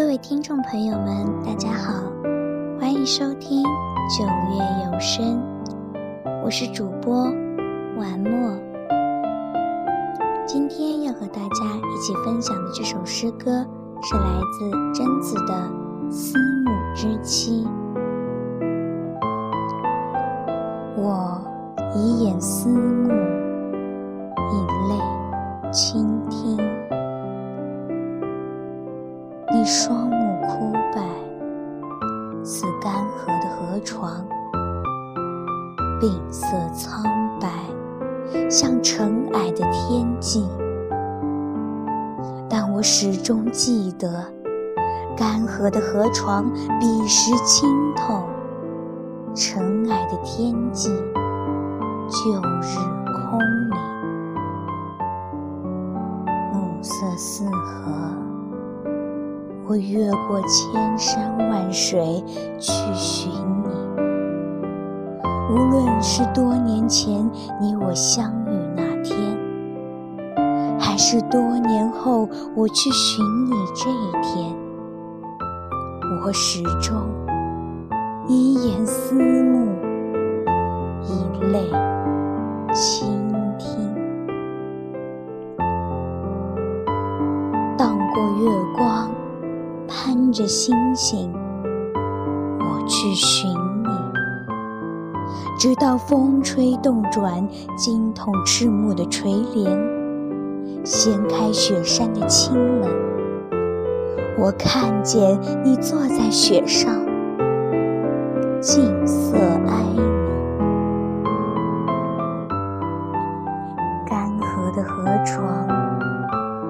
[0.00, 1.92] 各位听众朋友们，大家好，
[2.80, 3.62] 欢迎收听
[4.08, 5.38] 九月有声，
[6.42, 7.24] 我是主播
[7.98, 8.58] 晚墨。
[10.46, 13.50] 今天要和大家一起分享的这首诗歌
[14.02, 15.70] 是来自贞子的
[16.10, 17.62] 《思母之妻》。
[20.96, 21.42] 我
[21.94, 22.70] 以眼思
[29.52, 31.02] 你双目枯败，
[32.44, 34.24] 似干涸的河床，
[36.00, 37.02] 鬓色苍
[37.40, 37.48] 白，
[38.48, 40.48] 像尘埃的天际。
[42.48, 44.24] 但我始终记得，
[45.16, 46.48] 干涸的河床，
[46.78, 48.22] 彼时清透；
[49.34, 50.90] 尘埃的天际，
[52.08, 52.78] 旧日
[53.28, 53.76] 空灵。
[56.52, 58.29] 暮色四合。
[59.70, 62.24] 我越过千山万水
[62.58, 63.30] 去寻
[63.62, 63.70] 你，
[65.48, 67.24] 无论是多年前
[67.60, 69.16] 你我相遇那天，
[70.76, 74.56] 还是多年后我去寻你这一天，
[76.24, 77.06] 我始终
[78.26, 79.68] 以眼思慕，
[81.04, 81.70] 以泪
[82.72, 83.06] 倾
[83.56, 83.94] 听，
[87.78, 89.08] 荡过月光。
[89.90, 91.32] 攀着星星，
[92.60, 93.88] 我去寻你，
[95.58, 97.44] 直到风吹动转，
[97.76, 99.66] 惊痛赤目的垂帘，
[100.84, 102.88] 掀开雪山的清门，
[104.38, 106.94] 我看见你坐在雪上，
[108.60, 110.00] 静色哀你，
[114.06, 115.68] 干涸的河床，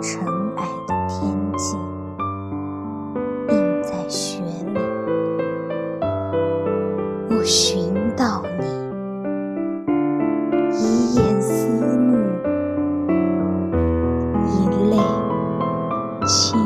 [0.00, 0.29] 沉。
[7.30, 8.80] 我寻到你。
[10.72, 12.16] 一眼思慕
[14.46, 14.96] 一泪
[16.26, 16.58] 倾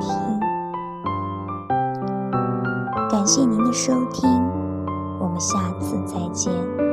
[0.00, 0.40] 听。
[3.10, 4.28] 感谢您的收听
[5.20, 6.91] 我们下次再见。